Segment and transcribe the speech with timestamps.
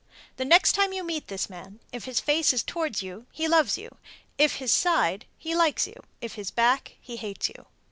[0.37, 3.77] The next time you meet this man, if his face is toward you, he loves
[3.77, 3.97] you;
[4.39, 7.67] if his side, he likes you; if his back, he hates you.